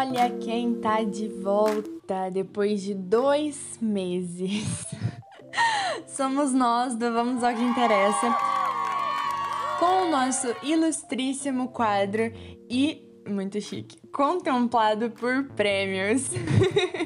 [0.00, 4.86] Olha quem tá de volta depois de dois meses.
[6.08, 8.34] Somos nós do Vamos ao que Interessa,
[9.78, 12.32] com o nosso ilustríssimo quadro
[12.70, 16.30] e muito chique, contemplado por prêmios.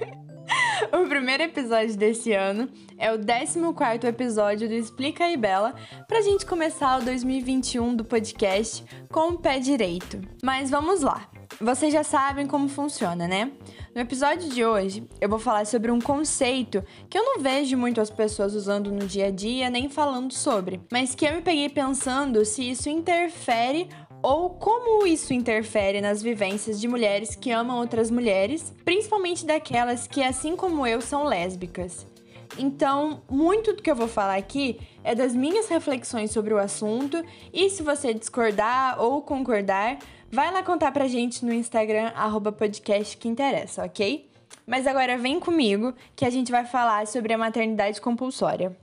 [0.90, 5.74] o primeiro episódio desse ano é o 14 episódio do Explica aí Bela,
[6.08, 8.82] pra gente começar o 2021 do podcast
[9.12, 10.22] com o pé direito.
[10.42, 11.28] Mas vamos lá.
[11.60, 13.50] Vocês já sabem como funciona, né?
[13.92, 18.00] No episódio de hoje, eu vou falar sobre um conceito que eu não vejo muito
[18.00, 21.68] as pessoas usando no dia a dia nem falando sobre, mas que eu me peguei
[21.68, 23.88] pensando se isso interfere
[24.22, 30.22] ou como isso interfere nas vivências de mulheres que amam outras mulheres, principalmente daquelas que,
[30.22, 32.06] assim como eu, são lésbicas.
[32.56, 37.22] Então, muito do que eu vou falar aqui é das minhas reflexões sobre o assunto,
[37.52, 39.98] e se você discordar ou concordar,
[40.30, 44.28] vai lá contar pra gente no Instagram, arroba podcast que interessa, ok?
[44.66, 48.76] Mas agora vem comigo que a gente vai falar sobre a maternidade compulsória.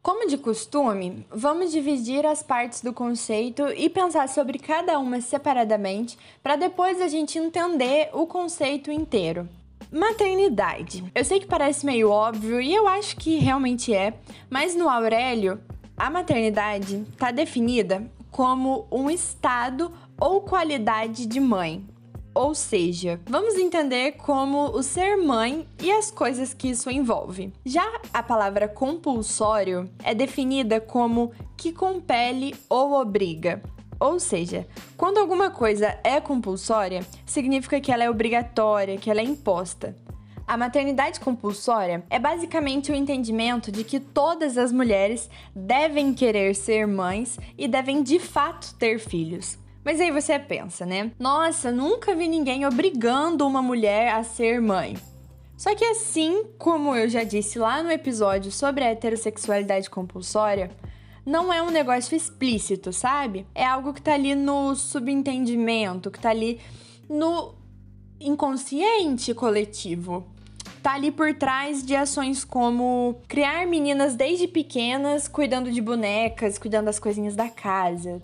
[0.00, 6.16] Como de costume, vamos dividir as partes do conceito e pensar sobre cada uma separadamente
[6.42, 9.48] para depois a gente entender o conceito inteiro.
[9.92, 11.04] Maternidade.
[11.14, 14.14] Eu sei que parece meio óbvio e eu acho que realmente é,
[14.48, 15.60] mas no Aurélio,
[15.94, 21.86] a maternidade está definida como um estado ou qualidade de mãe.
[22.34, 27.52] Ou seja, vamos entender como o ser mãe e as coisas que isso envolve.
[27.62, 33.62] Já a palavra compulsório é definida como que compele ou obriga.
[34.02, 39.24] Ou seja, quando alguma coisa é compulsória, significa que ela é obrigatória, que ela é
[39.24, 39.94] imposta.
[40.44, 46.84] A maternidade compulsória é basicamente o entendimento de que todas as mulheres devem querer ser
[46.84, 49.56] mães e devem de fato ter filhos.
[49.84, 51.12] Mas aí você pensa, né?
[51.16, 54.96] Nossa, nunca vi ninguém obrigando uma mulher a ser mãe.
[55.56, 60.72] Só que assim como eu já disse lá no episódio sobre a heterossexualidade compulsória,
[61.24, 63.46] não é um negócio explícito, sabe?
[63.54, 66.60] É algo que tá ali no subentendimento, que tá ali
[67.08, 67.54] no
[68.20, 70.26] inconsciente coletivo.
[70.82, 76.86] Tá ali por trás de ações como criar meninas desde pequenas cuidando de bonecas, cuidando
[76.86, 78.20] das coisinhas da casa.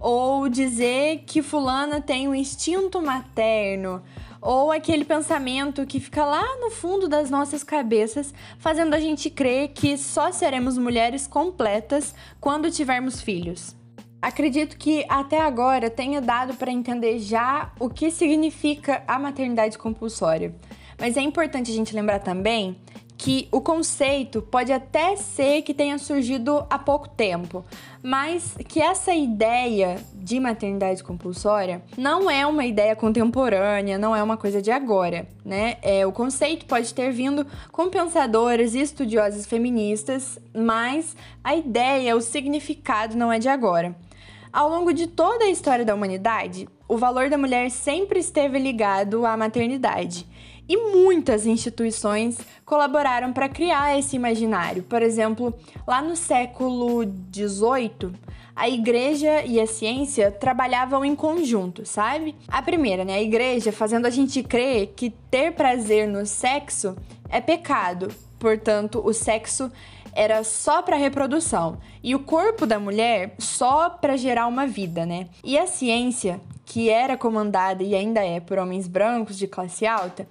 [0.00, 4.02] Ou dizer que fulana tem um instinto materno,
[4.40, 9.68] ou aquele pensamento que fica lá no fundo das nossas cabeças, fazendo a gente crer
[9.68, 13.76] que só seremos mulheres completas quando tivermos filhos.
[14.22, 20.54] Acredito que até agora tenha dado para entender já o que significa a maternidade compulsória.
[20.98, 22.76] Mas é importante a gente lembrar também
[23.20, 27.62] que o conceito pode até ser que tenha surgido há pouco tempo,
[28.02, 34.38] mas que essa ideia de maternidade compulsória não é uma ideia contemporânea, não é uma
[34.38, 35.76] coisa de agora, né?
[35.82, 41.14] É, o conceito pode ter vindo com pensadoras e estudiosas feministas, mas
[41.44, 43.94] a ideia, o significado não é de agora.
[44.50, 49.24] Ao longo de toda a história da humanidade, o valor da mulher sempre esteve ligado
[49.24, 50.26] à maternidade.
[50.68, 54.82] E muitas instituições colaboraram para criar esse imaginário.
[54.82, 55.54] Por exemplo,
[55.86, 58.12] lá no século XVIII,
[58.56, 62.34] a igreja e a ciência trabalhavam em conjunto, sabe?
[62.48, 63.14] A primeira, né?
[63.14, 66.96] A igreja fazendo a gente crer que ter prazer no sexo
[67.28, 69.70] é pecado, portanto, o sexo
[70.12, 75.28] era só para reprodução e o corpo da mulher só para gerar uma vida, né?
[75.44, 76.40] E a ciência,
[76.70, 80.24] que era comandada e ainda é por homens brancos de classe alta,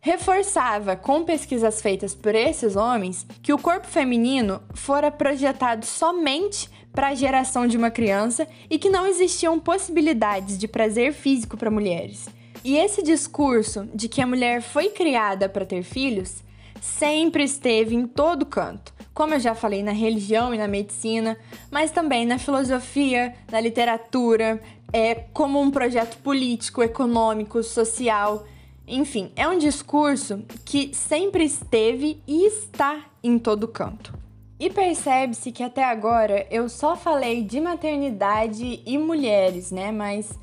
[0.00, 7.08] reforçava com pesquisas feitas por esses homens que o corpo feminino fora projetado somente para
[7.08, 12.28] a geração de uma criança e que não existiam possibilidades de prazer físico para mulheres.
[12.62, 16.44] E esse discurso de que a mulher foi criada para ter filhos
[16.80, 21.36] sempre esteve em todo canto, como eu já falei na religião e na medicina,
[21.70, 24.60] mas também na filosofia, na literatura,
[24.92, 28.44] é como um projeto político, econômico, social
[28.86, 34.12] enfim, é um discurso que sempre esteve e está em todo canto.
[34.58, 39.90] E percebe-se que até agora eu só falei de maternidade e mulheres, né?
[39.90, 40.38] Mas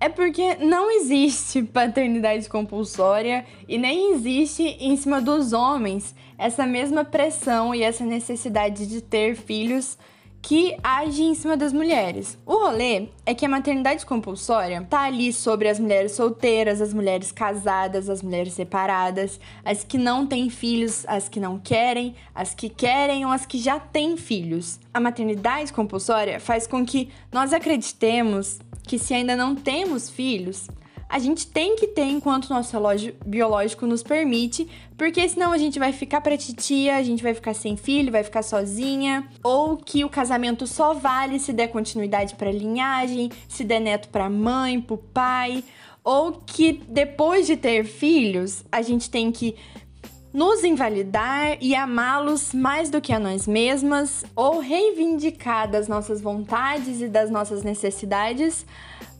[0.00, 7.04] é porque não existe paternidade compulsória e nem existe em cima dos homens essa mesma
[7.04, 9.98] pressão e essa necessidade de ter filhos
[10.42, 12.38] que age em cima das mulheres.
[12.46, 17.30] O rolê é que a maternidade compulsória tá ali sobre as mulheres solteiras, as mulheres
[17.30, 22.70] casadas, as mulheres separadas, as que não têm filhos, as que não querem, as que
[22.70, 24.80] querem ou as que já têm filhos.
[24.94, 28.58] A maternidade compulsória faz com que nós acreditemos
[28.90, 30.66] que se ainda não temos filhos,
[31.08, 34.66] a gente tem que ter enquanto nosso relógio biológico nos permite,
[34.98, 38.24] porque senão a gente vai ficar pra titia, a gente vai ficar sem filho, vai
[38.24, 43.78] ficar sozinha, ou que o casamento só vale se der continuidade para linhagem, se der
[43.78, 45.62] neto para mãe, pro pai,
[46.02, 49.54] ou que depois de ter filhos, a gente tem que
[50.32, 57.00] nos invalidar e amá-los mais do que a nós mesmas, ou reivindicar das nossas vontades
[57.00, 58.64] e das nossas necessidades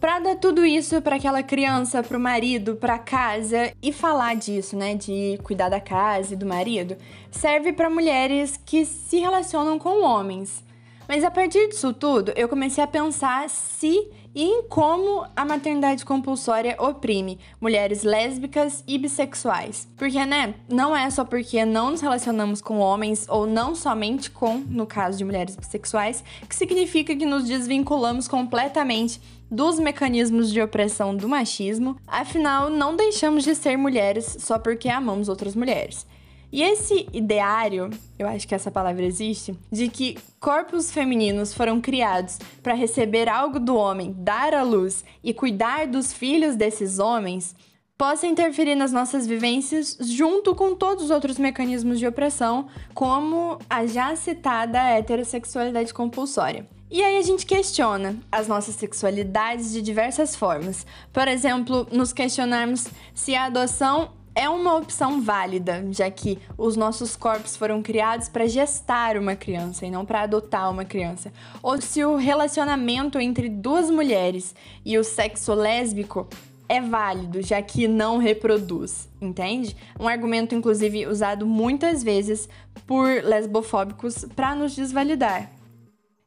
[0.00, 4.76] para dar tudo isso para aquela criança, para o marido, para casa e falar disso,
[4.76, 6.96] né, de cuidar da casa e do marido,
[7.30, 10.64] serve para mulheres que se relacionam com homens.
[11.08, 14.08] Mas a partir disso tudo, eu comecei a pensar se
[14.38, 19.88] e em como a maternidade compulsória oprime mulheres lésbicas e bissexuais.
[19.96, 24.58] Porque, né, não é só porque não nos relacionamos com homens ou não somente com,
[24.58, 29.20] no caso de mulheres bissexuais, que significa que nos desvinculamos completamente
[29.50, 35.28] dos mecanismos de opressão do machismo, afinal, não deixamos de ser mulheres só porque amamos
[35.28, 36.06] outras mulheres.
[36.50, 42.38] E esse ideário, eu acho que essa palavra existe, de que corpos femininos foram criados
[42.62, 47.54] para receber algo do homem, dar à luz e cuidar dos filhos desses homens,
[47.98, 53.84] possa interferir nas nossas vivências junto com todos os outros mecanismos de opressão, como a
[53.86, 56.66] já citada heterossexualidade compulsória.
[56.90, 60.86] E aí a gente questiona as nossas sexualidades de diversas formas.
[61.12, 67.16] Por exemplo, nos questionarmos se a adoção é uma opção válida, já que os nossos
[67.16, 71.32] corpos foram criados para gestar uma criança e não para adotar uma criança.
[71.60, 74.54] Ou se o relacionamento entre duas mulheres
[74.84, 76.28] e o sexo lésbico
[76.68, 79.76] é válido, já que não reproduz, entende?
[79.98, 82.48] Um argumento, inclusive, usado muitas vezes
[82.86, 85.50] por lesbofóbicos para nos desvalidar.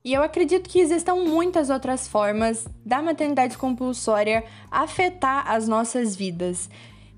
[0.03, 6.69] E eu acredito que existam muitas outras formas da maternidade compulsória afetar as nossas vidas.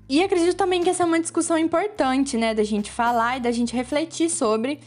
[0.08, 3.50] E acredito também que essa é uma discussão importante, né, da gente falar e da
[3.50, 4.80] gente refletir sobre.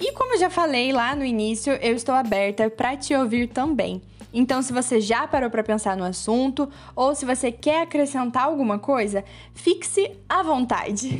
[0.00, 4.02] E como eu já falei lá no início, eu estou aberta para te ouvir também.
[4.36, 8.80] Então, se você já parou para pensar no assunto ou se você quer acrescentar alguma
[8.80, 9.22] coisa,
[9.54, 11.16] fixe à vontade.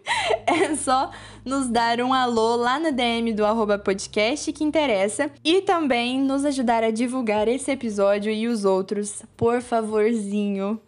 [0.46, 1.10] é só
[1.44, 6.42] nos dar um alô lá na DM do arroba podcast que interessa e também nos
[6.46, 10.80] ajudar a divulgar esse episódio e os outros, por favorzinho.